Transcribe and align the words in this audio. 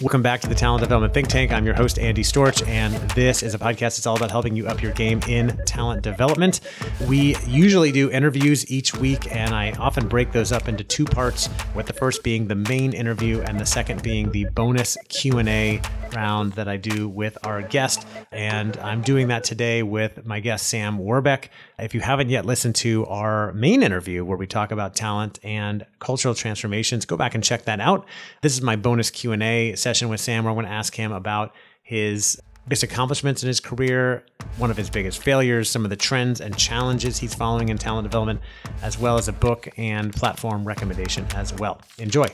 Welcome 0.00 0.22
back 0.22 0.40
to 0.40 0.48
the 0.48 0.54
Talent 0.54 0.80
Development 0.80 1.12
Think 1.12 1.28
Tank. 1.28 1.52
I'm 1.52 1.66
your 1.66 1.74
host, 1.74 1.98
Andy 1.98 2.22
Storch, 2.22 2.66
and 2.66 2.94
this 3.10 3.42
is 3.42 3.52
a 3.52 3.58
podcast 3.58 3.98
that's 3.98 4.06
all 4.06 4.16
about 4.16 4.30
helping 4.30 4.56
you 4.56 4.66
up 4.66 4.80
your 4.80 4.92
game 4.92 5.20
in 5.28 5.54
talent 5.66 6.00
development. 6.00 6.60
We 7.06 7.36
usually 7.46 7.92
do 7.92 8.10
interviews 8.10 8.70
each 8.70 8.94
week, 8.94 9.30
and 9.30 9.54
I 9.54 9.72
often 9.72 10.08
break 10.08 10.32
those 10.32 10.52
up 10.52 10.68
into 10.68 10.84
two 10.84 11.04
parts, 11.04 11.50
with 11.74 11.84
the 11.84 11.92
first 11.92 12.22
being 12.22 12.48
the 12.48 12.54
main 12.54 12.94
interview 12.94 13.42
and 13.42 13.60
the 13.60 13.66
second 13.66 14.02
being 14.02 14.30
the 14.30 14.46
bonus 14.46 14.96
Q&A 15.10 15.82
round 16.14 16.54
that 16.54 16.66
I 16.66 16.78
do 16.78 17.06
with 17.06 17.36
our 17.44 17.60
guest. 17.60 18.06
And 18.32 18.78
I'm 18.78 19.02
doing 19.02 19.28
that 19.28 19.44
today 19.44 19.82
with 19.82 20.24
my 20.24 20.40
guest, 20.40 20.66
Sam 20.68 20.96
Warbeck. 20.96 21.50
If 21.78 21.94
you 21.94 22.00
haven't 22.00 22.30
yet 22.30 22.46
listened 22.46 22.74
to 22.76 23.04
our 23.06 23.52
main 23.52 23.82
interview 23.82 24.24
where 24.24 24.38
we 24.38 24.46
talk 24.46 24.72
about 24.72 24.94
talent 24.96 25.38
and 25.44 25.84
cultural 25.98 26.34
transformations, 26.34 27.04
go 27.04 27.18
back 27.18 27.34
and 27.34 27.44
check 27.44 27.66
that 27.66 27.80
out. 27.80 28.06
This 28.40 28.54
is 28.54 28.62
my 28.62 28.76
bonus 28.76 29.10
Q&A 29.10 29.76
session 29.76 29.89
with 30.08 30.20
Sam 30.20 30.44
where 30.44 30.50
I'm 30.50 30.56
going 30.56 30.66
to 30.66 30.72
ask 30.72 30.94
him 30.94 31.12
about 31.12 31.54
his 31.82 32.40
biggest 32.68 32.82
accomplishments 32.82 33.42
in 33.42 33.48
his 33.48 33.58
career, 33.58 34.24
one 34.58 34.70
of 34.70 34.76
his 34.76 34.90
biggest 34.90 35.22
failures, 35.22 35.68
some 35.68 35.84
of 35.84 35.90
the 35.90 35.96
trends 35.96 36.40
and 36.40 36.56
challenges 36.56 37.18
he's 37.18 37.34
following 37.34 37.68
in 37.68 37.78
talent 37.78 38.04
development, 38.04 38.40
as 38.82 38.98
well 38.98 39.18
as 39.18 39.28
a 39.28 39.32
book 39.32 39.68
and 39.76 40.12
platform 40.12 40.64
recommendation 40.64 41.26
as 41.34 41.52
well. 41.54 41.80
Enjoy. 41.98 42.26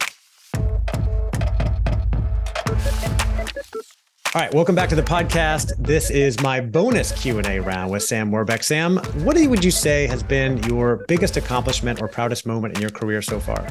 All 4.37 4.43
right, 4.43 4.53
welcome 4.53 4.75
back 4.75 4.91
to 4.91 4.95
the 4.95 5.03
podcast. 5.03 5.73
This 5.79 6.11
is 6.11 6.39
my 6.43 6.61
bonus 6.61 7.11
Q&A 7.11 7.59
round 7.59 7.91
with 7.91 8.03
Sam 8.03 8.31
Warbeck. 8.31 8.63
Sam, 8.63 8.99
what 9.25 9.39
would 9.39 9.65
you 9.65 9.71
say 9.71 10.07
has 10.09 10.23
been 10.23 10.63
your 10.65 11.07
biggest 11.09 11.39
accomplishment 11.39 12.03
or 12.03 12.09
proudest 12.09 12.45
moment 12.45 12.75
in 12.75 12.83
your 12.83 12.91
career 12.91 13.23
so 13.23 13.41
far? 13.41 13.67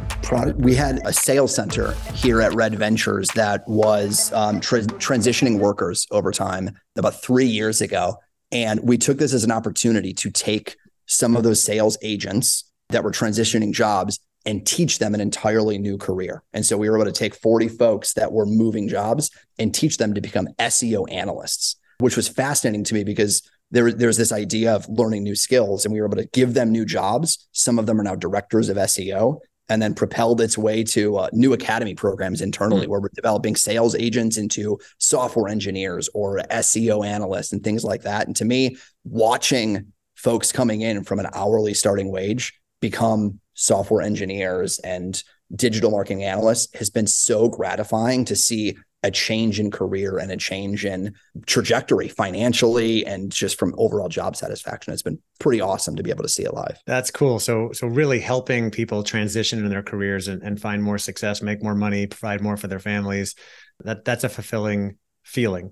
We 0.57 0.73
had 0.73 1.01
a 1.05 1.13
sales 1.13 1.53
center 1.53 1.91
here 2.15 2.41
at 2.41 2.55
Red 2.55 2.73
Ventures 2.79 3.27
that 3.35 3.61
was 3.67 4.33
um, 4.33 4.59
tra- 4.59 4.81
transitioning 4.81 5.59
workers 5.59 6.07
over 6.09 6.31
time 6.31 6.71
about 6.95 7.21
three 7.21 7.45
years 7.45 7.79
ago. 7.79 8.15
And 8.51 8.79
we 8.81 8.97
took 8.97 9.19
this 9.19 9.35
as 9.35 9.43
an 9.43 9.51
opportunity 9.51 10.15
to 10.15 10.31
take 10.31 10.77
some 11.05 11.35
of 11.35 11.43
those 11.43 11.61
sales 11.61 11.95
agents 12.01 12.63
that 12.89 13.03
were 13.03 13.11
transitioning 13.11 13.71
jobs 13.71 14.19
and 14.45 14.65
teach 14.65 14.99
them 14.99 15.13
an 15.13 15.21
entirely 15.21 15.77
new 15.77 15.97
career. 15.97 16.43
And 16.53 16.65
so 16.65 16.77
we 16.77 16.89
were 16.89 16.97
able 16.97 17.05
to 17.05 17.11
take 17.11 17.35
40 17.35 17.67
folks 17.69 18.13
that 18.13 18.31
were 18.31 18.45
moving 18.45 18.87
jobs 18.87 19.31
and 19.57 19.73
teach 19.73 19.97
them 19.97 20.13
to 20.13 20.21
become 20.21 20.47
SEO 20.59 21.11
analysts, 21.11 21.77
which 21.99 22.15
was 22.15 22.27
fascinating 22.27 22.83
to 22.85 22.93
me 22.93 23.03
because 23.03 23.49
there, 23.71 23.91
there's 23.91 24.17
this 24.17 24.31
idea 24.31 24.75
of 24.75 24.87
learning 24.87 25.23
new 25.23 25.35
skills 25.35 25.85
and 25.85 25.93
we 25.93 25.99
were 25.99 26.07
able 26.07 26.17
to 26.17 26.29
give 26.33 26.53
them 26.53 26.71
new 26.71 26.85
jobs. 26.85 27.47
Some 27.51 27.79
of 27.79 27.87
them 27.87 27.99
are 27.99 28.03
now 28.03 28.15
directors 28.15 28.69
of 28.69 28.77
SEO 28.77 29.39
and 29.67 29.81
then 29.81 29.95
propelled 29.95 30.41
its 30.41 30.57
way 30.57 30.83
to 30.83 31.17
uh, 31.17 31.29
new 31.33 31.53
academy 31.53 31.95
programs 31.95 32.41
internally 32.41 32.81
mm-hmm. 32.83 32.91
where 32.91 32.99
we're 32.99 33.09
developing 33.15 33.55
sales 33.55 33.95
agents 33.95 34.37
into 34.37 34.77
software 34.99 35.47
engineers 35.47 36.07
or 36.13 36.39
SEO 36.51 37.05
analysts 37.05 37.51
and 37.51 37.63
things 37.63 37.83
like 37.83 38.03
that. 38.03 38.27
And 38.27 38.35
to 38.35 38.45
me, 38.45 38.77
watching 39.03 39.91
folks 40.15 40.51
coming 40.51 40.81
in 40.81 41.03
from 41.03 41.19
an 41.19 41.27
hourly 41.33 41.73
starting 41.73 42.11
wage 42.11 42.53
become 42.79 43.39
software 43.55 44.01
engineers 44.01 44.79
and 44.79 45.23
digital 45.55 45.91
marketing 45.91 46.23
analysts 46.23 46.73
has 46.77 46.89
been 46.89 47.07
so 47.07 47.49
gratifying 47.49 48.25
to 48.25 48.35
see 48.35 48.75
a 49.03 49.11
change 49.11 49.59
in 49.59 49.69
career 49.69 50.17
and 50.17 50.31
a 50.31 50.37
change 50.37 50.83
in 50.83 51.13
trajectory 51.45 52.07
financially 52.07 53.05
and 53.05 53.31
just 53.31 53.59
from 53.59 53.75
overall 53.77 54.09
job 54.09 54.35
satisfaction. 54.35 54.93
It's 54.93 55.03
been 55.03 55.19
pretty 55.39 55.61
awesome 55.61 55.95
to 55.95 56.01
be 56.01 56.09
able 56.09 56.23
to 56.23 56.29
see 56.29 56.41
it 56.43 56.55
live. 56.55 56.79
That's 56.87 57.11
cool. 57.11 57.37
So 57.39 57.71
so 57.71 57.85
really 57.85 58.19
helping 58.19 58.71
people 58.71 59.03
transition 59.03 59.59
in 59.59 59.69
their 59.69 59.83
careers 59.83 60.27
and, 60.27 60.41
and 60.41 60.59
find 60.59 60.81
more 60.81 60.97
success, 60.97 61.43
make 61.43 61.61
more 61.61 61.75
money, 61.75 62.07
provide 62.07 62.41
more 62.41 62.57
for 62.57 62.67
their 62.67 62.79
families. 62.79 63.35
That 63.83 64.05
that's 64.05 64.23
a 64.23 64.29
fulfilling 64.29 64.97
feeling. 65.23 65.71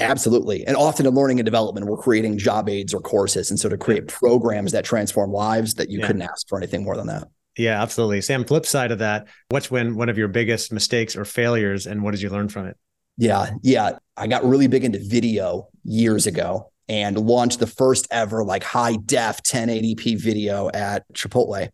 Absolutely. 0.00 0.66
And 0.66 0.76
often 0.76 1.06
in 1.06 1.14
learning 1.14 1.38
and 1.38 1.44
development, 1.44 1.86
we're 1.86 1.96
creating 1.96 2.38
job 2.38 2.68
aids 2.68 2.94
or 2.94 3.00
courses. 3.00 3.50
And 3.50 3.58
so 3.58 3.68
to 3.68 3.76
create 3.76 4.08
programs 4.08 4.72
that 4.72 4.84
transform 4.84 5.32
lives 5.32 5.74
that 5.74 5.90
you 5.90 6.00
yeah. 6.00 6.06
couldn't 6.06 6.22
ask 6.22 6.48
for 6.48 6.58
anything 6.58 6.84
more 6.84 6.96
than 6.96 7.06
that. 7.06 7.28
Yeah, 7.56 7.82
absolutely. 7.82 8.20
Sam, 8.20 8.44
flip 8.44 8.64
side 8.64 8.90
of 8.90 9.00
that, 9.00 9.26
what's 9.48 9.68
been 9.68 9.96
one 9.96 10.08
of 10.08 10.16
your 10.16 10.28
biggest 10.28 10.72
mistakes 10.72 11.16
or 11.16 11.24
failures 11.24 11.86
and 11.86 12.02
what 12.02 12.12
did 12.12 12.22
you 12.22 12.30
learn 12.30 12.48
from 12.48 12.66
it? 12.66 12.76
Yeah. 13.18 13.50
Yeah. 13.62 13.98
I 14.16 14.26
got 14.28 14.44
really 14.44 14.66
big 14.66 14.84
into 14.84 14.98
video 15.02 15.68
years 15.84 16.26
ago 16.26 16.70
and 16.88 17.18
launched 17.18 17.60
the 17.60 17.66
first 17.66 18.06
ever 18.10 18.44
like 18.44 18.64
high 18.64 18.96
def 18.96 19.42
1080p 19.42 20.18
video 20.20 20.70
at 20.72 21.04
Chipotle. 21.12 21.68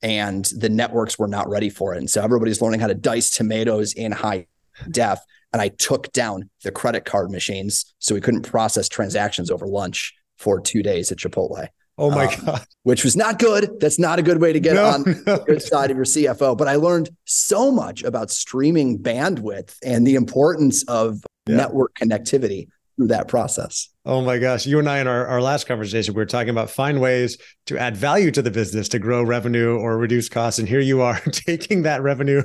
And 0.00 0.44
the 0.44 0.68
networks 0.68 1.18
were 1.18 1.28
not 1.28 1.48
ready 1.48 1.70
for 1.70 1.94
it. 1.94 1.98
And 1.98 2.10
so 2.10 2.22
everybody's 2.22 2.60
learning 2.60 2.80
how 2.80 2.88
to 2.88 2.94
dice 2.94 3.30
tomatoes 3.30 3.92
in 3.92 4.12
high 4.12 4.46
def 4.90 5.20
and 5.52 5.60
I 5.60 5.68
took 5.68 6.12
down 6.12 6.48
the 6.64 6.72
credit 6.72 7.04
card 7.04 7.30
machines 7.30 7.94
so 7.98 8.14
we 8.14 8.20
couldn't 8.20 8.42
process 8.42 8.88
transactions 8.88 9.50
over 9.50 9.66
lunch 9.66 10.14
for 10.38 10.60
two 10.60 10.82
days 10.82 11.12
at 11.12 11.18
Chipotle. 11.18 11.68
Oh 11.98 12.10
my 12.10 12.26
um, 12.26 12.44
God. 12.44 12.66
Which 12.84 13.04
was 13.04 13.16
not 13.16 13.38
good. 13.38 13.78
That's 13.78 13.98
not 13.98 14.18
a 14.18 14.22
good 14.22 14.40
way 14.40 14.52
to 14.52 14.60
get 14.60 14.74
no, 14.74 14.86
on 14.86 15.02
no. 15.04 15.12
the 15.36 15.44
good 15.46 15.62
side 15.62 15.90
of 15.90 15.96
your 15.96 16.06
CFO. 16.06 16.56
But 16.56 16.68
I 16.68 16.76
learned 16.76 17.10
so 17.26 17.70
much 17.70 18.02
about 18.02 18.30
streaming 18.30 18.98
bandwidth 18.98 19.76
and 19.84 20.06
the 20.06 20.14
importance 20.14 20.84
of 20.84 21.22
yeah. 21.46 21.56
network 21.56 21.94
connectivity 21.94 22.68
through 23.02 23.08
that 23.08 23.26
process. 23.26 23.88
Oh 24.04 24.22
my 24.22 24.38
gosh. 24.38 24.64
You 24.64 24.78
and 24.78 24.88
I 24.88 25.00
in 25.00 25.08
our, 25.08 25.26
our 25.26 25.42
last 25.42 25.66
conversation, 25.66 26.14
we 26.14 26.18
were 26.18 26.26
talking 26.26 26.50
about 26.50 26.70
find 26.70 27.00
ways 27.00 27.36
to 27.66 27.78
add 27.78 27.96
value 27.96 28.30
to 28.30 28.42
the 28.42 28.50
business 28.50 28.88
to 28.90 29.00
grow 29.00 29.22
revenue 29.22 29.76
or 29.76 29.98
reduce 29.98 30.28
costs. 30.28 30.58
And 30.58 30.68
here 30.68 30.80
you 30.80 31.00
are 31.00 31.18
taking 31.32 31.82
that 31.82 32.02
revenue 32.02 32.42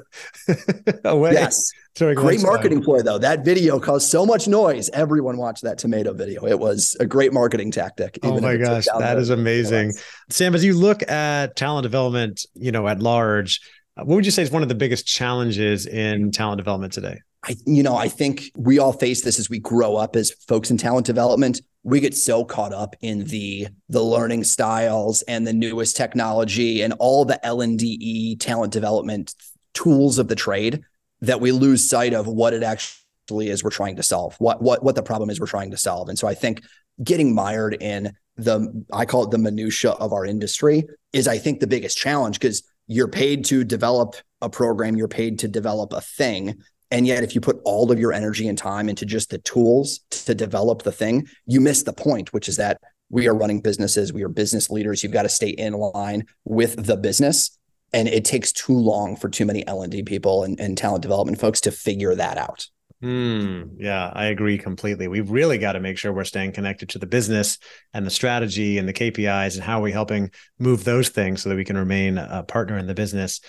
away. 1.05 1.33
Yes. 1.33 1.71
Great 1.97 2.41
marketing 2.41 2.83
ploy 2.83 3.01
though. 3.01 3.17
That 3.17 3.45
video 3.45 3.79
caused 3.79 4.09
so 4.09 4.25
much 4.25 4.47
noise. 4.47 4.89
Everyone 4.89 5.37
watched 5.37 5.63
that 5.63 5.77
tomato 5.77 6.13
video. 6.13 6.45
It 6.45 6.59
was 6.59 6.95
a 6.99 7.05
great 7.05 7.33
marketing 7.33 7.71
tactic. 7.71 8.19
Oh 8.23 8.39
my 8.39 8.57
gosh. 8.57 8.85
That 8.97 9.17
is 9.17 9.29
amazing. 9.29 9.93
Sam, 10.29 10.55
as 10.55 10.63
you 10.63 10.77
look 10.77 11.07
at 11.09 11.55
talent 11.55 11.83
development, 11.83 12.45
you 12.53 12.71
know, 12.71 12.87
at 12.87 12.99
large, 12.99 13.61
what 13.95 14.07
would 14.07 14.25
you 14.25 14.31
say 14.31 14.43
is 14.43 14.51
one 14.51 14.61
of 14.61 14.69
the 14.69 14.75
biggest 14.75 15.07
challenges 15.07 15.87
in 15.87 16.31
talent 16.31 16.57
development 16.57 16.93
today? 16.93 17.19
I, 17.43 17.55
you 17.65 17.83
know, 17.83 17.95
I 17.95 18.07
think 18.07 18.51
we 18.55 18.79
all 18.79 18.93
face 18.93 19.21
this 19.21 19.39
as 19.39 19.49
we 19.49 19.59
grow 19.59 19.95
up 19.95 20.15
as 20.15 20.31
folks 20.47 20.71
in 20.71 20.77
talent 20.77 21.05
development. 21.05 21.61
We 21.83 21.99
get 21.99 22.15
so 22.15 22.43
caught 22.43 22.73
up 22.73 22.95
in 23.01 23.25
the 23.25 23.67
the 23.89 24.01
learning 24.01 24.43
styles 24.43 25.21
and 25.23 25.45
the 25.45 25.53
newest 25.53 25.95
technology 25.95 26.81
and 26.81 26.93
all 26.99 27.25
the 27.25 27.43
L 27.45 27.61
and 27.61 27.79
D 27.79 28.35
talent 28.37 28.73
development 28.73 29.33
tools 29.73 30.17
of 30.17 30.27
the 30.27 30.35
trade 30.35 30.81
that 31.21 31.39
we 31.39 31.51
lose 31.51 31.87
sight 31.87 32.13
of 32.13 32.27
what 32.27 32.53
it 32.53 32.63
actually 32.63 33.49
is 33.49 33.63
we're 33.63 33.69
trying 33.69 33.95
to 33.95 34.03
solve. 34.03 34.35
What 34.39 34.61
what 34.61 34.83
what 34.83 34.95
the 34.95 35.03
problem 35.03 35.29
is 35.29 35.39
we're 35.39 35.47
trying 35.47 35.71
to 35.71 35.77
solve. 35.77 36.09
And 36.09 36.17
so 36.17 36.27
I 36.27 36.33
think 36.33 36.63
getting 37.03 37.33
mired 37.33 37.77
in 37.81 38.13
the 38.35 38.85
I 38.91 39.05
call 39.05 39.23
it 39.23 39.31
the 39.31 39.37
minutia 39.37 39.91
of 39.91 40.11
our 40.11 40.25
industry 40.25 40.83
is 41.13 41.27
I 41.27 41.37
think 41.37 41.59
the 41.59 41.67
biggest 41.67 41.97
challenge 41.97 42.39
because 42.39 42.63
you're 42.87 43.07
paid 43.07 43.45
to 43.45 43.63
develop 43.63 44.15
a 44.41 44.49
program, 44.49 44.95
you're 44.95 45.07
paid 45.07 45.39
to 45.39 45.47
develop 45.47 45.93
a 45.93 46.01
thing 46.01 46.61
and 46.89 47.05
yet, 47.05 47.23
if 47.23 47.35
you 47.35 47.41
put 47.41 47.59
all 47.65 47.91
of 47.91 47.99
your 47.99 48.13
energy 48.13 48.47
and 48.47 48.57
time 48.57 48.87
into 48.87 49.05
just 49.05 49.29
the 49.29 49.39
tools 49.39 49.99
to 50.09 50.33
develop 50.33 50.83
the 50.83 50.91
thing, 50.91 51.27
you 51.45 51.59
miss 51.59 51.83
the 51.83 51.93
point, 51.93 52.31
which 52.31 52.47
is 52.47 52.57
that 52.57 52.79
we 53.09 53.27
are 53.27 53.35
running 53.35 53.61
businesses, 53.61 54.13
we 54.13 54.23
are 54.23 54.29
business 54.29 54.69
leaders. 54.69 55.03
You've 55.03 55.13
got 55.13 55.23
to 55.23 55.29
stay 55.29 55.49
in 55.49 55.73
line 55.73 56.25
with 56.45 56.85
the 56.85 56.97
business. 56.97 57.57
And 57.93 58.07
it 58.07 58.25
takes 58.25 58.51
too 58.51 58.77
long 58.77 59.15
for 59.15 59.29
too 59.29 59.45
many 59.45 59.65
L&D 59.65 60.03
people 60.03 60.43
and, 60.43 60.77
talent 60.77 61.01
development 61.01 61.39
folks 61.39 61.61
to 61.61 61.71
figure 61.71 62.15
that 62.15 62.37
out. 62.37 62.67
Hmm. 63.01 63.63
yeah, 63.77 64.11
I 64.13 64.25
agree 64.25 64.57
completely. 64.57 65.07
We've 65.07 65.29
really 65.29 65.59
got 65.59 65.73
to 65.73 65.79
make 65.79 65.99
sure 65.99 66.11
we're 66.11 66.23
staying 66.23 66.53
connected 66.53 66.89
to 66.89 66.99
the 66.99 67.05
business 67.05 67.59
and 67.93 68.05
the 68.05 68.11
strategy 68.11 68.79
and 68.79 68.89
the 68.89 68.93
KPIs 68.93 69.53
and 69.53 69.63
how 69.63 69.79
are 69.79 69.83
we 69.83 69.91
helping 69.91 70.31
move 70.57 70.83
those 70.83 71.09
things 71.09 71.43
so 71.43 71.49
that 71.49 71.55
we 71.55 71.63
can 71.63 71.77
remain 71.77 72.17
a 72.17 72.43
partner 72.43 72.77
in 72.77 72.87
the 72.87 72.95
business. 72.95 73.39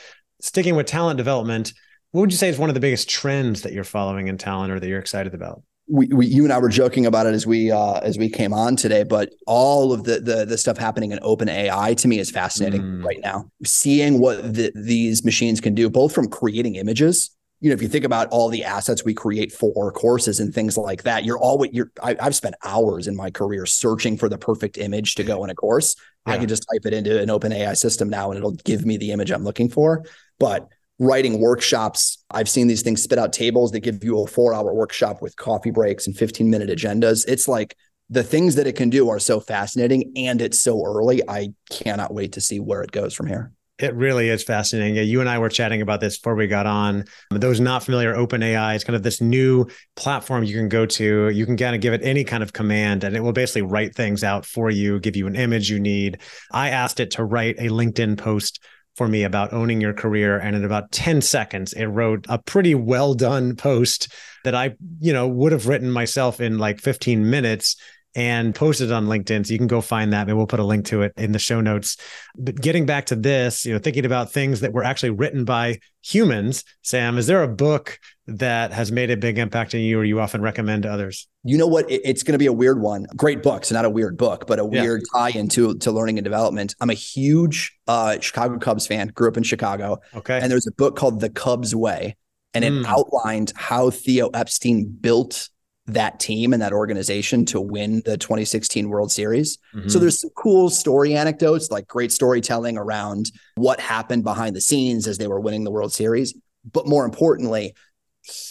Sticking 0.40 0.76
with 0.76 0.86
talent 0.86 1.16
development, 1.16 1.72
what 2.12 2.22
would 2.22 2.32
you 2.32 2.38
say 2.38 2.48
is 2.48 2.58
one 2.58 2.70
of 2.70 2.74
the 2.74 2.80
biggest 2.80 3.08
trends 3.08 3.62
that 3.62 3.72
you're 3.72 3.84
following 3.84 4.28
in 4.28 4.38
talent 4.38 4.72
or 4.72 4.80
that 4.80 4.88
you're 4.88 4.98
excited 4.98 5.34
about? 5.34 5.62
We, 5.90 6.06
we, 6.08 6.26
you 6.26 6.44
and 6.44 6.52
I 6.52 6.58
were 6.58 6.68
joking 6.68 7.06
about 7.06 7.26
it 7.26 7.34
as 7.34 7.46
we 7.46 7.70
uh, 7.70 8.00
as 8.00 8.18
we 8.18 8.28
came 8.28 8.52
on 8.52 8.76
today, 8.76 9.04
but 9.04 9.30
all 9.46 9.92
of 9.92 10.04
the 10.04 10.20
the, 10.20 10.44
the 10.44 10.58
stuff 10.58 10.76
happening 10.76 11.12
in 11.12 11.18
open 11.22 11.48
AI 11.48 11.94
to 11.94 12.08
me 12.08 12.18
is 12.18 12.30
fascinating 12.30 12.82
mm. 12.82 13.04
right 13.04 13.18
now. 13.22 13.50
Seeing 13.64 14.18
what 14.18 14.54
the, 14.54 14.70
these 14.74 15.24
machines 15.24 15.62
can 15.62 15.74
do, 15.74 15.88
both 15.88 16.14
from 16.14 16.28
creating 16.28 16.74
images. 16.74 17.34
You 17.60 17.70
know, 17.70 17.74
if 17.74 17.82
you 17.82 17.88
think 17.88 18.04
about 18.04 18.28
all 18.28 18.50
the 18.50 18.64
assets 18.64 19.04
we 19.04 19.14
create 19.14 19.50
for 19.50 19.90
courses 19.90 20.40
and 20.40 20.54
things 20.54 20.76
like 20.76 21.04
that, 21.04 21.24
you're 21.24 21.38
always 21.38 21.70
you're. 21.72 21.90
I, 22.02 22.16
have 22.20 22.34
spent 22.34 22.54
hours 22.64 23.06
in 23.06 23.16
my 23.16 23.30
career 23.30 23.64
searching 23.64 24.18
for 24.18 24.28
the 24.28 24.38
perfect 24.38 24.76
image 24.76 25.14
to 25.14 25.24
go 25.24 25.42
in 25.42 25.48
a 25.50 25.54
course. 25.54 25.96
Yeah. 26.26 26.34
I 26.34 26.38
can 26.38 26.48
just 26.48 26.66
type 26.70 26.84
it 26.84 26.92
into 26.92 27.18
an 27.18 27.30
open 27.30 27.50
AI 27.50 27.72
system 27.72 28.10
now, 28.10 28.30
and 28.30 28.36
it'll 28.36 28.52
give 28.52 28.84
me 28.84 28.98
the 28.98 29.10
image 29.10 29.30
I'm 29.30 29.42
looking 29.42 29.70
for. 29.70 30.04
But 30.38 30.68
writing 30.98 31.40
workshops. 31.40 32.24
I've 32.30 32.48
seen 32.48 32.66
these 32.66 32.82
things 32.82 33.02
spit 33.02 33.18
out 33.18 33.32
tables 33.32 33.72
that 33.72 33.80
give 33.80 34.02
you 34.02 34.20
a 34.22 34.26
four 34.26 34.54
hour 34.54 34.74
workshop 34.74 35.22
with 35.22 35.36
coffee 35.36 35.70
breaks 35.70 36.06
and 36.06 36.16
15 36.16 36.50
minute 36.50 36.68
agendas. 36.68 37.24
It's 37.28 37.48
like 37.48 37.76
the 38.10 38.22
things 38.22 38.54
that 38.56 38.66
it 38.66 38.74
can 38.74 38.90
do 38.90 39.08
are 39.08 39.18
so 39.18 39.38
fascinating 39.38 40.12
and 40.16 40.40
it's 40.40 40.60
so 40.60 40.84
early. 40.84 41.22
I 41.28 41.52
cannot 41.70 42.12
wait 42.12 42.32
to 42.32 42.40
see 42.40 42.58
where 42.58 42.82
it 42.82 42.90
goes 42.90 43.14
from 43.14 43.26
here. 43.26 43.52
It 43.78 43.94
really 43.94 44.28
is 44.28 44.42
fascinating. 44.42 44.96
Yeah, 44.96 45.02
you 45.02 45.20
and 45.20 45.28
I 45.28 45.38
were 45.38 45.48
chatting 45.48 45.82
about 45.82 46.00
this 46.00 46.18
before 46.18 46.34
we 46.34 46.48
got 46.48 46.66
on. 46.66 47.04
Those 47.30 47.60
not 47.60 47.84
familiar, 47.84 48.12
OpenAI 48.12 48.74
is 48.74 48.82
kind 48.82 48.96
of 48.96 49.04
this 49.04 49.20
new 49.20 49.66
platform 49.94 50.42
you 50.42 50.56
can 50.56 50.68
go 50.68 50.84
to. 50.84 51.28
You 51.28 51.46
can 51.46 51.56
kind 51.56 51.76
of 51.76 51.80
give 51.80 51.92
it 51.92 52.00
any 52.02 52.24
kind 52.24 52.42
of 52.42 52.52
command 52.52 53.04
and 53.04 53.14
it 53.14 53.20
will 53.20 53.32
basically 53.32 53.62
write 53.62 53.94
things 53.94 54.24
out 54.24 54.44
for 54.44 54.68
you, 54.68 54.98
give 54.98 55.14
you 55.14 55.28
an 55.28 55.36
image 55.36 55.70
you 55.70 55.78
need. 55.78 56.18
I 56.50 56.70
asked 56.70 56.98
it 56.98 57.12
to 57.12 57.24
write 57.24 57.54
a 57.60 57.68
LinkedIn 57.68 58.18
post 58.18 58.60
for 58.98 59.08
me 59.08 59.22
about 59.22 59.52
owning 59.54 59.80
your 59.80 59.94
career 59.94 60.38
and 60.38 60.54
in 60.54 60.64
about 60.64 60.92
10 60.92 61.22
seconds 61.22 61.72
it 61.72 61.86
wrote 61.86 62.26
a 62.28 62.36
pretty 62.36 62.74
well 62.74 63.14
done 63.14 63.56
post 63.56 64.12
that 64.44 64.54
I, 64.54 64.76
you 65.00 65.12
know, 65.12 65.26
would 65.26 65.52
have 65.52 65.68
written 65.68 65.90
myself 65.90 66.40
in 66.40 66.58
like 66.58 66.80
15 66.80 67.30
minutes 67.30 67.76
and 68.18 68.52
posted 68.52 68.90
on 68.90 69.06
LinkedIn. 69.06 69.46
So 69.46 69.52
you 69.52 69.58
can 69.58 69.68
go 69.68 69.80
find 69.80 70.12
that. 70.12 70.26
Maybe 70.26 70.36
we'll 70.36 70.48
put 70.48 70.58
a 70.58 70.64
link 70.64 70.86
to 70.86 71.02
it 71.02 71.12
in 71.16 71.30
the 71.30 71.38
show 71.38 71.60
notes. 71.60 71.96
But 72.36 72.60
getting 72.60 72.84
back 72.84 73.06
to 73.06 73.14
this, 73.14 73.64
you 73.64 73.72
know, 73.72 73.78
thinking 73.78 74.04
about 74.04 74.32
things 74.32 74.58
that 74.58 74.72
were 74.72 74.82
actually 74.82 75.10
written 75.10 75.44
by 75.44 75.78
humans, 76.02 76.64
Sam, 76.82 77.16
is 77.16 77.28
there 77.28 77.44
a 77.44 77.48
book 77.48 78.00
that 78.26 78.72
has 78.72 78.90
made 78.90 79.12
a 79.12 79.16
big 79.16 79.38
impact 79.38 79.72
on 79.72 79.82
you 79.82 80.00
or 80.00 80.04
you 80.04 80.18
often 80.18 80.42
recommend 80.42 80.82
to 80.82 80.92
others? 80.92 81.28
You 81.44 81.58
know 81.58 81.68
what? 81.68 81.86
It's 81.88 82.24
going 82.24 82.32
to 82.32 82.40
be 82.40 82.46
a 82.46 82.52
weird 82.52 82.80
one. 82.80 83.06
Great 83.14 83.40
books, 83.40 83.70
not 83.70 83.84
a 83.84 83.90
weird 83.90 84.16
book, 84.16 84.48
but 84.48 84.58
a 84.58 84.64
weird 84.64 85.02
yeah. 85.14 85.20
tie 85.20 85.38
into 85.38 85.78
to 85.78 85.92
learning 85.92 86.18
and 86.18 86.24
development. 86.24 86.74
I'm 86.80 86.90
a 86.90 86.94
huge 86.94 87.78
uh, 87.86 88.18
Chicago 88.18 88.58
Cubs 88.58 88.88
fan, 88.88 89.12
grew 89.14 89.28
up 89.28 89.36
in 89.36 89.44
Chicago. 89.44 90.00
Okay. 90.16 90.40
And 90.42 90.50
there's 90.50 90.66
a 90.66 90.72
book 90.72 90.96
called 90.96 91.20
The 91.20 91.30
Cubs 91.30 91.72
Way, 91.72 92.16
and 92.52 92.64
it 92.64 92.72
mm. 92.72 92.84
outlined 92.84 93.52
how 93.54 93.90
Theo 93.90 94.28
Epstein 94.30 94.86
built 95.00 95.50
that 95.88 96.20
team 96.20 96.52
and 96.52 96.62
that 96.62 96.72
organization 96.72 97.44
to 97.46 97.60
win 97.60 98.02
the 98.04 98.16
2016 98.16 98.88
World 98.88 99.10
Series. 99.10 99.58
Mm-hmm. 99.74 99.88
So 99.88 99.98
there's 99.98 100.20
some 100.20 100.30
cool 100.36 100.70
story 100.70 101.14
anecdotes, 101.14 101.70
like 101.70 101.88
great 101.88 102.12
storytelling 102.12 102.76
around 102.76 103.32
what 103.56 103.80
happened 103.80 104.22
behind 104.22 104.54
the 104.54 104.60
scenes 104.60 105.06
as 105.08 105.18
they 105.18 105.26
were 105.26 105.40
winning 105.40 105.64
the 105.64 105.70
World 105.70 105.92
Series. 105.92 106.34
But 106.70 106.86
more 106.86 107.04
importantly, 107.04 107.74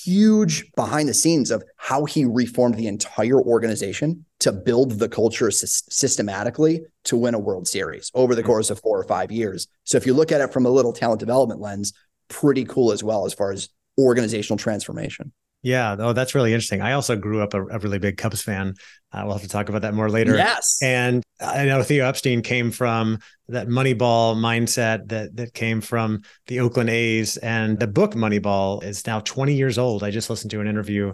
huge 0.04 0.72
behind 0.76 1.08
the 1.08 1.14
scenes 1.14 1.52
of 1.52 1.64
how 1.76 2.06
he 2.06 2.26
reformed 2.26 2.76
the 2.76 2.88
entire 2.88 3.40
organization 3.40 4.26
to 4.40 4.52
build 4.52 4.92
the 5.00 5.10
culture 5.10 5.52
sy- 5.52 5.68
systematically 5.68 6.82
to 7.04 7.18
win 7.18 7.36
a 7.36 7.40
World 7.40 7.68
Series 7.68 8.12
over 8.16 8.34
the 8.34 8.42
mm-hmm. 8.42 8.52
course 8.52 8.70
of 8.70 8.80
four 8.80 9.00
or 9.00 9.04
five 9.04 9.32
years. 9.32 9.68
So 9.84 9.98
if 9.98 10.06
you 10.06 10.14
look 10.14 10.32
at 10.32 10.42
it 10.42 10.52
from 10.52 10.66
a 10.66 10.70
little 10.70 10.94
talent 10.94 11.20
development 11.20 11.62
lens, 11.62 11.94
pretty 12.30 12.66
cool 12.66 12.92
as 12.92 13.04
well 13.04 13.26
as 13.26 13.34
far 13.34 13.52
as 13.52 13.70
organizational 13.98 14.58
transformation. 14.58 15.32
Yeah. 15.64 15.96
Oh, 16.00 16.14
that's 16.14 16.36
really 16.36 16.54
interesting. 16.54 16.82
I 16.82 16.94
also 16.94 17.16
grew 17.16 17.42
up 17.42 17.54
a, 17.54 17.62
a 17.66 17.80
really 17.80 18.00
big 18.00 18.18
Cubs 18.18 18.42
fan. 18.42 18.76
Uh, 19.12 19.22
we'll 19.24 19.34
have 19.34 19.42
to 19.42 19.50
talk 19.50 19.70
about 19.70 19.82
that 19.82 19.94
more 19.94 20.10
later. 20.10 20.36
Yes. 20.36 20.80
And 20.82 21.24
I 21.40 21.66
know 21.66 21.82
Theo 21.82 22.06
Epstein 22.06 22.42
came 22.42 22.72
from 22.72 23.20
that 23.48 23.68
Moneyball 23.68 24.36
mindset 24.36 25.08
that 25.10 25.36
that 25.38 25.54
came 25.54 25.82
from 25.82 26.22
the 26.48 26.60
Oakland 26.60 26.90
A's, 26.90 27.38
and 27.38 27.80
the 27.80 27.88
book 27.88 28.14
Moneyball 28.14 28.84
is 28.84 29.06
now 29.08 29.20
20 29.22 29.54
years 29.56 29.78
old. 29.78 30.04
I 30.04 30.12
just 30.12 30.30
listened 30.30 30.52
to 30.52 30.62
an 30.62 30.68
interview 30.68 31.14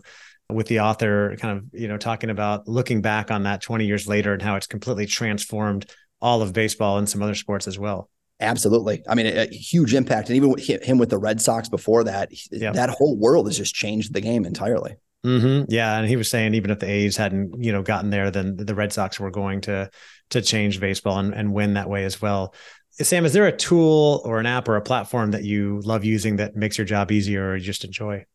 with 0.50 0.68
the 0.68 0.82
author, 0.82 1.36
kind 1.40 1.58
of 1.58 1.66
you 1.80 1.88
know 1.88 1.98
talking 1.98 2.30
about 2.30 2.68
looking 2.68 3.02
back 3.02 3.32
on 3.32 3.44
that 3.44 3.62
20 3.62 3.86
years 3.86 4.08
later 4.08 4.34
and 4.34 4.42
how 4.42 4.56
it's 4.56 4.68
completely 4.68 5.06
transformed 5.06 5.86
all 6.22 6.42
of 6.42 6.54
baseball 6.54 6.98
and 6.98 7.08
some 7.08 7.22
other 7.22 7.36
sports 7.36 7.68
as 7.68 7.78
well. 7.78 8.10
Absolutely. 8.44 9.04
I 9.08 9.16
mean, 9.16 9.28
a, 9.28 9.44
a, 9.44 9.48
huge 9.48 9.94
impact. 9.94 10.30
And 10.30 10.36
even 10.36 10.50
with 10.50 10.66
him 10.68 10.98
with 10.98 11.10
the 11.10 11.18
Red 11.18 11.42
Sox 11.42 11.70
before 11.70 12.04
that, 12.04 12.30
yep. 12.52 12.76
that 12.76 12.90
whole 12.90 13.18
world 13.18 13.48
has 13.48 13.58
just 13.58 13.74
changed 13.74 14.14
the 14.14 14.22
game 14.22 14.46
entirely. 14.46 14.96
Mm-hmm. 15.26 15.72
Yeah. 15.72 15.98
And 15.98 16.08
he 16.08 16.18
was 16.18 16.30
saying 16.30 16.54
even 16.54 16.70
if 16.70 16.80
the 16.80 16.90
A's 16.90 17.16
hadn't, 17.16 17.64
you 17.64 17.72
know, 17.72 17.82
gotten 17.82 18.10
there, 18.10 18.30
then 18.30 18.58
the 18.58 18.76
Red 18.76 18.92
Sox 18.92 19.20
were 19.20 19.32
going 19.32 19.62
to 19.62 19.90
to 20.32 20.42
change 20.42 20.80
baseball 20.80 21.20
and, 21.20 21.34
and 21.34 21.54
win 21.54 21.76
that 21.76 21.90
way 21.90 22.04
as 22.04 22.22
well. 22.22 22.54
Sam, 22.92 23.26
is 23.26 23.34
there 23.34 23.48
a 23.48 23.56
tool 23.56 24.22
or 24.26 24.40
an 24.40 24.46
app 24.46 24.68
or 24.68 24.76
a 24.76 24.82
platform 24.82 25.32
that 25.32 25.44
you 25.44 25.82
love 25.84 26.04
using 26.04 26.36
that 26.36 26.56
makes 26.56 26.78
your 26.78 26.86
job 26.86 27.12
easier 27.12 27.50
or 27.50 27.56
you 27.56 27.64
just 27.64 27.84
enjoy? 27.84 28.26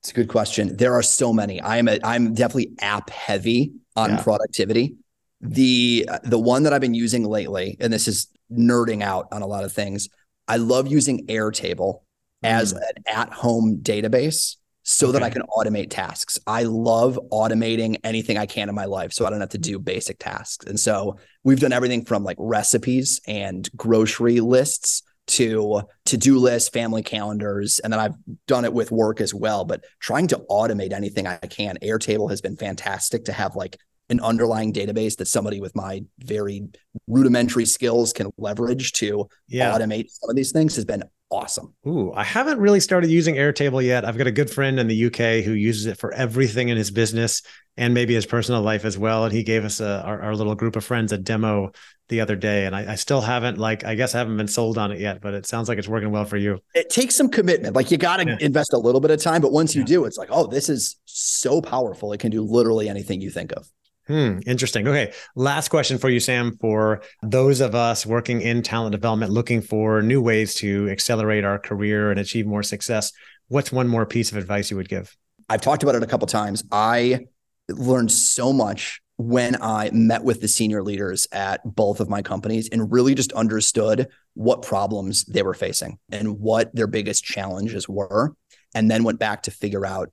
It's 0.00 0.10
a 0.10 0.14
good 0.14 0.28
question. 0.28 0.76
There 0.76 0.94
are 0.94 1.02
so 1.02 1.32
many. 1.32 1.62
I'm 1.62 1.86
a, 1.86 1.98
I'm 2.02 2.34
definitely 2.34 2.72
app 2.80 3.10
heavy 3.10 3.72
on 3.94 4.10
yeah. 4.10 4.22
productivity. 4.22 4.96
The 5.42 6.08
the 6.22 6.38
one 6.38 6.62
that 6.62 6.72
I've 6.72 6.80
been 6.80 6.94
using 6.94 7.24
lately, 7.24 7.76
and 7.80 7.92
this 7.92 8.06
is 8.08 8.28
nerding 8.50 9.02
out 9.02 9.26
on 9.32 9.42
a 9.42 9.46
lot 9.46 9.64
of 9.64 9.72
things. 9.72 10.08
I 10.46 10.56
love 10.56 10.86
using 10.86 11.26
Airtable 11.26 12.00
mm. 12.44 12.48
as 12.48 12.72
an 12.72 13.02
at-home 13.06 13.80
database 13.82 14.56
so 14.82 15.08
okay. 15.08 15.18
that 15.18 15.22
I 15.24 15.30
can 15.30 15.42
automate 15.56 15.90
tasks. 15.90 16.38
I 16.46 16.64
love 16.64 17.18
automating 17.30 17.96
anything 18.04 18.36
I 18.36 18.46
can 18.46 18.68
in 18.68 18.74
my 18.74 18.84
life 18.84 19.12
so 19.12 19.24
I 19.26 19.30
don't 19.30 19.40
have 19.40 19.50
to 19.50 19.58
do 19.58 19.78
basic 19.78 20.18
tasks. 20.18 20.66
And 20.66 20.78
so 20.78 21.18
we've 21.44 21.60
done 21.60 21.72
everything 21.72 22.04
from 22.04 22.24
like 22.24 22.36
recipes 22.40 23.20
and 23.26 23.68
grocery 23.76 24.40
lists 24.40 25.02
to 25.28 25.82
to-do 26.04 26.38
lists, 26.38 26.68
family 26.68 27.02
calendars, 27.02 27.78
and 27.78 27.92
then 27.92 28.00
I've 28.00 28.14
done 28.48 28.64
it 28.64 28.72
with 28.72 28.90
work 28.90 29.20
as 29.20 29.32
well, 29.32 29.64
but 29.64 29.84
trying 30.00 30.26
to 30.28 30.42
automate 30.50 30.92
anything 30.92 31.28
I 31.28 31.36
can. 31.36 31.78
Airtable 31.80 32.28
has 32.30 32.40
been 32.40 32.56
fantastic 32.56 33.24
to 33.26 33.32
have 33.32 33.54
like 33.54 33.78
an 34.12 34.20
underlying 34.20 34.72
database 34.72 35.16
that 35.16 35.26
somebody 35.26 35.60
with 35.60 35.74
my 35.74 36.04
very 36.20 36.68
rudimentary 37.08 37.64
skills 37.64 38.12
can 38.12 38.30
leverage 38.36 38.92
to 38.92 39.28
yeah. 39.48 39.76
automate 39.76 40.10
some 40.10 40.30
of 40.30 40.36
these 40.36 40.52
things 40.52 40.76
has 40.76 40.84
been 40.84 41.02
awesome. 41.30 41.74
Ooh, 41.86 42.12
I 42.12 42.24
haven't 42.24 42.60
really 42.60 42.78
started 42.78 43.10
using 43.10 43.36
Airtable 43.36 43.82
yet. 43.82 44.04
I've 44.04 44.18
got 44.18 44.26
a 44.26 44.32
good 44.32 44.50
friend 44.50 44.78
in 44.78 44.86
the 44.86 45.06
UK 45.06 45.42
who 45.42 45.52
uses 45.52 45.86
it 45.86 45.98
for 45.98 46.12
everything 46.12 46.68
in 46.68 46.76
his 46.76 46.90
business 46.90 47.42
and 47.78 47.94
maybe 47.94 48.12
his 48.12 48.26
personal 48.26 48.60
life 48.60 48.84
as 48.84 48.98
well. 48.98 49.24
And 49.24 49.32
he 49.32 49.42
gave 49.42 49.64
us 49.64 49.80
a, 49.80 50.02
our, 50.02 50.20
our 50.20 50.36
little 50.36 50.54
group 50.54 50.76
of 50.76 50.84
friends 50.84 51.10
a 51.10 51.18
demo 51.18 51.72
the 52.10 52.20
other 52.20 52.36
day. 52.36 52.66
And 52.66 52.76
I, 52.76 52.92
I, 52.92 52.94
still 52.96 53.22
haven't 53.22 53.56
like, 53.56 53.82
I 53.82 53.94
guess 53.94 54.14
I 54.14 54.18
haven't 54.18 54.36
been 54.36 54.46
sold 54.46 54.76
on 54.76 54.92
it 54.92 55.00
yet, 55.00 55.22
but 55.22 55.32
it 55.32 55.46
sounds 55.46 55.70
like 55.70 55.78
it's 55.78 55.88
working 55.88 56.10
well 56.10 56.26
for 56.26 56.36
you. 56.36 56.58
It 56.74 56.90
takes 56.90 57.14
some 57.14 57.30
commitment. 57.30 57.74
Like 57.74 57.90
you 57.90 57.96
got 57.96 58.18
to 58.18 58.26
yeah. 58.26 58.36
invest 58.40 58.74
a 58.74 58.78
little 58.78 59.00
bit 59.00 59.10
of 59.10 59.22
time, 59.22 59.40
but 59.40 59.52
once 59.52 59.74
you 59.74 59.80
yeah. 59.80 59.86
do, 59.86 60.04
it's 60.04 60.18
like, 60.18 60.28
oh, 60.30 60.46
this 60.46 60.68
is 60.68 61.00
so 61.06 61.62
powerful. 61.62 62.12
It 62.12 62.20
can 62.20 62.30
do 62.30 62.42
literally 62.42 62.90
anything 62.90 63.22
you 63.22 63.30
think 63.30 63.52
of. 63.52 63.66
Hmm, 64.08 64.38
interesting. 64.46 64.86
Okay. 64.88 65.12
Last 65.36 65.68
question 65.68 65.96
for 65.98 66.10
you, 66.10 66.18
Sam. 66.18 66.56
For 66.60 67.02
those 67.22 67.60
of 67.60 67.74
us 67.74 68.04
working 68.04 68.40
in 68.40 68.62
talent 68.62 68.92
development, 68.92 69.32
looking 69.32 69.60
for 69.60 70.02
new 70.02 70.20
ways 70.20 70.54
to 70.56 70.88
accelerate 70.90 71.44
our 71.44 71.58
career 71.58 72.10
and 72.10 72.18
achieve 72.18 72.46
more 72.46 72.64
success, 72.64 73.12
what's 73.48 73.70
one 73.70 73.86
more 73.86 74.04
piece 74.04 74.32
of 74.32 74.38
advice 74.38 74.70
you 74.70 74.76
would 74.76 74.88
give? 74.88 75.16
I've 75.48 75.60
talked 75.60 75.82
about 75.82 75.94
it 75.94 76.02
a 76.02 76.06
couple 76.06 76.26
times. 76.26 76.64
I 76.72 77.26
learned 77.68 78.10
so 78.10 78.52
much 78.52 79.00
when 79.18 79.56
I 79.62 79.90
met 79.92 80.24
with 80.24 80.40
the 80.40 80.48
senior 80.48 80.82
leaders 80.82 81.28
at 81.30 81.60
both 81.64 82.00
of 82.00 82.08
my 82.08 82.22
companies 82.22 82.68
and 82.70 82.90
really 82.90 83.14
just 83.14 83.32
understood 83.32 84.08
what 84.34 84.62
problems 84.62 85.24
they 85.26 85.42
were 85.42 85.54
facing 85.54 85.98
and 86.10 86.40
what 86.40 86.74
their 86.74 86.86
biggest 86.86 87.22
challenges 87.22 87.88
were. 87.88 88.34
And 88.74 88.90
then 88.90 89.04
went 89.04 89.18
back 89.18 89.42
to 89.44 89.50
figure 89.50 89.86
out 89.86 90.10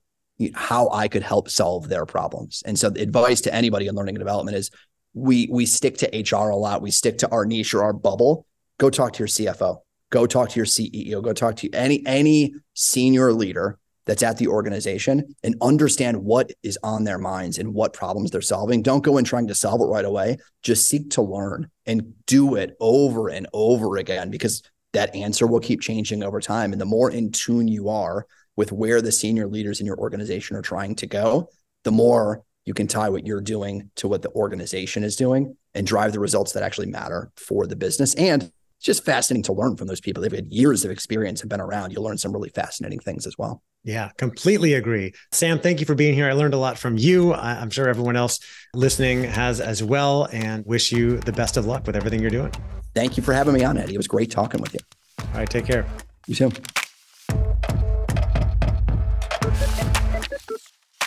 how 0.54 0.88
I 0.90 1.08
could 1.08 1.22
help 1.22 1.48
solve 1.48 1.88
their 1.88 2.06
problems. 2.06 2.62
And 2.64 2.78
so 2.78 2.90
the 2.90 3.02
advice 3.02 3.40
to 3.42 3.54
anybody 3.54 3.86
in 3.86 3.94
learning 3.94 4.16
and 4.16 4.20
development 4.20 4.56
is 4.56 4.70
we 5.14 5.48
we 5.50 5.66
stick 5.66 5.98
to 5.98 6.36
HR 6.36 6.50
a 6.50 6.56
lot. 6.56 6.82
We 6.82 6.90
stick 6.90 7.18
to 7.18 7.30
our 7.30 7.44
niche 7.44 7.74
or 7.74 7.82
our 7.82 7.92
bubble. 7.92 8.46
Go 8.78 8.90
talk 8.90 9.12
to 9.14 9.18
your 9.18 9.28
CFO. 9.28 9.78
Go 10.10 10.26
talk 10.26 10.50
to 10.50 10.56
your 10.56 10.66
CEO. 10.66 11.22
Go 11.22 11.32
talk 11.32 11.56
to 11.56 11.70
any 11.72 12.02
any 12.06 12.54
senior 12.74 13.32
leader 13.32 13.78
that's 14.06 14.22
at 14.22 14.38
the 14.38 14.48
organization 14.48 15.36
and 15.44 15.54
understand 15.60 16.16
what 16.16 16.50
is 16.62 16.78
on 16.82 17.04
their 17.04 17.18
minds 17.18 17.58
and 17.58 17.74
what 17.74 17.92
problems 17.92 18.30
they're 18.30 18.40
solving. 18.40 18.82
Don't 18.82 19.04
go 19.04 19.18
in 19.18 19.24
trying 19.24 19.46
to 19.48 19.54
solve 19.54 19.80
it 19.80 19.84
right 19.84 20.04
away. 20.04 20.38
Just 20.62 20.88
seek 20.88 21.10
to 21.10 21.22
learn 21.22 21.70
and 21.86 22.14
do 22.26 22.56
it 22.56 22.76
over 22.80 23.28
and 23.28 23.46
over 23.52 23.98
again 23.98 24.30
because 24.30 24.62
that 24.92 25.14
answer 25.14 25.46
will 25.46 25.60
keep 25.60 25.80
changing 25.80 26.22
over 26.22 26.40
time. 26.40 26.72
And 26.72 26.80
the 26.80 26.86
more 26.86 27.10
in 27.10 27.30
tune 27.30 27.68
you 27.68 27.88
are 27.88 28.26
with 28.60 28.72
where 28.72 29.00
the 29.00 29.10
senior 29.10 29.46
leaders 29.46 29.80
in 29.80 29.86
your 29.86 29.96
organization 29.96 30.54
are 30.54 30.60
trying 30.60 30.94
to 30.94 31.06
go, 31.06 31.48
the 31.82 31.90
more 31.90 32.42
you 32.66 32.74
can 32.74 32.86
tie 32.86 33.08
what 33.08 33.26
you're 33.26 33.40
doing 33.40 33.90
to 33.94 34.06
what 34.06 34.20
the 34.20 34.30
organization 34.32 35.02
is 35.02 35.16
doing 35.16 35.56
and 35.72 35.86
drive 35.86 36.12
the 36.12 36.20
results 36.20 36.52
that 36.52 36.62
actually 36.62 36.86
matter 36.86 37.32
for 37.36 37.66
the 37.66 37.74
business. 37.74 38.14
And 38.16 38.42
it's 38.42 38.84
just 38.84 39.02
fascinating 39.02 39.44
to 39.44 39.54
learn 39.54 39.78
from 39.78 39.86
those 39.86 40.02
people. 40.02 40.22
They've 40.22 40.30
had 40.30 40.52
years 40.52 40.84
of 40.84 40.90
experience 40.90 41.40
and 41.40 41.48
been 41.48 41.62
around. 41.62 41.92
You'll 41.92 42.04
learn 42.04 42.18
some 42.18 42.34
really 42.34 42.50
fascinating 42.50 42.98
things 42.98 43.26
as 43.26 43.38
well. 43.38 43.62
Yeah, 43.82 44.10
completely 44.18 44.74
agree. 44.74 45.14
Sam, 45.32 45.58
thank 45.58 45.80
you 45.80 45.86
for 45.86 45.94
being 45.94 46.12
here. 46.12 46.28
I 46.28 46.34
learned 46.34 46.52
a 46.52 46.58
lot 46.58 46.76
from 46.76 46.98
you. 46.98 47.32
I'm 47.32 47.70
sure 47.70 47.88
everyone 47.88 48.16
else 48.16 48.40
listening 48.74 49.24
has 49.24 49.62
as 49.62 49.82
well, 49.82 50.28
and 50.32 50.66
wish 50.66 50.92
you 50.92 51.16
the 51.16 51.32
best 51.32 51.56
of 51.56 51.64
luck 51.64 51.86
with 51.86 51.96
everything 51.96 52.20
you're 52.20 52.28
doing. 52.28 52.52
Thank 52.94 53.16
you 53.16 53.22
for 53.22 53.32
having 53.32 53.54
me 53.54 53.64
on, 53.64 53.78
Eddie. 53.78 53.94
It 53.94 53.96
was 53.96 54.06
great 54.06 54.30
talking 54.30 54.60
with 54.60 54.74
you. 54.74 54.80
All 55.18 55.38
right, 55.38 55.48
take 55.48 55.64
care. 55.64 55.86
You 56.26 56.34
too. 56.34 56.52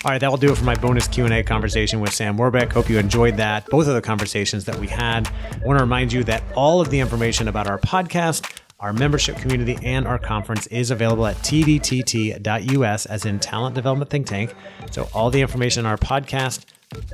All 0.05 0.11
right, 0.11 0.19
that 0.19 0.29
will 0.29 0.37
do 0.37 0.51
it 0.51 0.57
for 0.57 0.65
my 0.65 0.75
bonus 0.75 1.07
Q&A 1.07 1.43
conversation 1.43 2.01
with 2.01 2.13
Sam 2.13 2.35
Warbeck. 2.35 2.73
Hope 2.73 2.89
you 2.89 2.99
enjoyed 2.99 3.37
that. 3.37 3.65
Both 3.67 3.87
of 3.87 3.93
the 3.93 4.01
conversations 4.01 4.65
that 4.65 4.77
we 4.77 4.87
had. 4.87 5.29
I 5.29 5.65
want 5.65 5.77
to 5.79 5.83
remind 5.83 6.11
you 6.11 6.25
that 6.25 6.43
all 6.55 6.81
of 6.81 6.89
the 6.89 6.99
information 6.99 7.47
about 7.47 7.67
our 7.67 7.77
podcast 7.79 8.45
Our 8.83 8.91
membership 8.91 9.37
community 9.37 9.79
and 9.81 10.05
our 10.05 10.19
conference 10.19 10.67
is 10.67 10.91
available 10.91 11.25
at 11.25 11.37
tdtt.us, 11.37 13.05
as 13.05 13.25
in 13.25 13.39
Talent 13.39 13.75
Development 13.75 14.11
Think 14.11 14.27
Tank. 14.27 14.53
So, 14.91 15.07
all 15.13 15.29
the 15.29 15.39
information 15.39 15.85
on 15.85 15.91
our 15.91 15.97
podcast, 15.97 16.65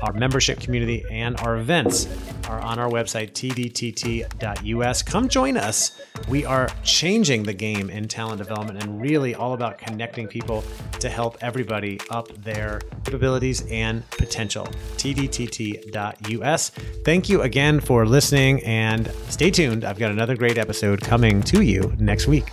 our 0.01 0.13
membership 0.13 0.59
community, 0.59 1.03
and 1.11 1.39
our 1.41 1.57
events 1.57 2.07
are 2.47 2.59
on 2.59 2.79
our 2.79 2.89
website, 2.89 3.31
tdtt.us. 3.31 5.01
Come 5.03 5.29
join 5.29 5.57
us. 5.57 6.01
We 6.27 6.45
are 6.45 6.69
changing 6.83 7.43
the 7.43 7.53
game 7.53 7.89
in 7.89 8.07
talent 8.07 8.39
development 8.39 8.83
and 8.83 9.01
really 9.01 9.35
all 9.35 9.53
about 9.53 9.77
connecting 9.77 10.27
people 10.27 10.63
to 10.99 11.09
help 11.09 11.37
everybody 11.41 11.99
up 12.09 12.27
their 12.43 12.81
capabilities 13.05 13.65
and 13.69 14.07
potential. 14.11 14.65
tdtt.us. 14.97 16.69
Thank 17.05 17.29
you 17.29 17.41
again 17.41 17.79
for 17.79 18.05
listening 18.05 18.63
and 18.63 19.11
stay 19.29 19.51
tuned. 19.51 19.85
I've 19.85 19.99
got 19.99 20.11
another 20.11 20.35
great 20.35 20.57
episode 20.57 21.01
coming 21.01 21.41
to 21.43 21.61
you 21.61 21.93
next 21.99 22.27
week. 22.27 22.51